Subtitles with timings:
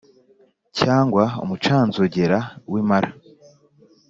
[0.79, 2.37] Cyangwa umucanzogera
[2.71, 3.09] w’impara